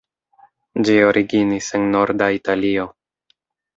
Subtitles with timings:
[0.87, 2.89] Ĝi originis en norda Italio.